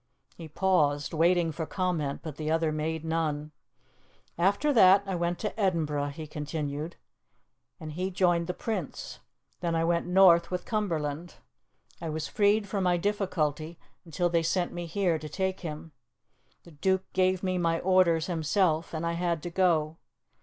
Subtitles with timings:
[0.35, 3.51] He paused, waiting for comment, but the other made none.
[4.35, 6.95] "After that I went to Edinburgh," he continued,
[7.79, 9.19] "and he joined the Prince.
[9.59, 11.35] Then I went north with Cumberland.
[12.01, 15.91] I was freed from my difficulty until they sent me here to take him.
[16.63, 19.97] The Duke gave me my orders himself, and I had to go.